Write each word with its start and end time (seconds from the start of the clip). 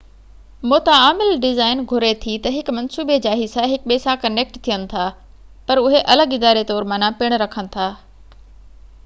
متعامل 0.69 1.33
design 1.43 1.83
گهري 1.91 2.09
ٿي 2.23 2.33
ته 2.47 2.55
هڪ 2.55 2.75
منصوبي 2.77 3.17
جا 3.27 3.35
حصا 3.43 3.67
هڪ 3.73 3.93
ٻئي 3.93 4.01
سان 4.07 4.19
ڪنيڪٽ 4.25 4.59
ٿين 4.69 4.89
ٿا، 4.95 5.05
پر 5.69 5.85
هڪ 5.89 6.03
الڳ 6.17 6.37
اداري 6.41 6.67
طور 6.73 6.91
معنيٰ 6.95 7.13
پن 7.23 7.39
رکن 7.45 7.71
ٿا 7.79 7.89